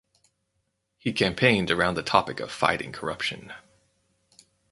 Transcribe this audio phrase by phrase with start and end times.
[0.97, 3.53] He campaigned around the topic of fighting corruption.